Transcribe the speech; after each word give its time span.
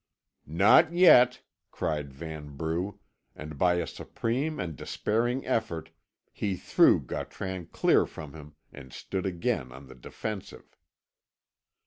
"Not 0.47 0.91
yet," 0.93 1.41
cried 1.69 2.11
Vanbrugh, 2.11 2.97
and 3.35 3.55
by 3.59 3.75
a 3.75 3.85
supreme 3.85 4.59
and 4.59 4.75
despairing 4.75 5.45
effort 5.45 5.91
he 6.33 6.55
threw 6.55 6.99
Gautran 6.99 7.67
clear 7.67 8.07
from 8.07 8.33
him, 8.33 8.55
and 8.73 8.91
stood 8.91 9.27
again 9.27 9.71
on 9.71 9.85
the 9.85 9.93
defensive. 9.93 10.75